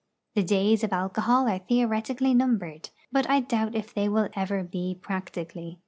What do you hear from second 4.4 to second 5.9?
will be practically.